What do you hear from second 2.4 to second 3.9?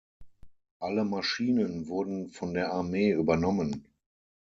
der Armee übernommen.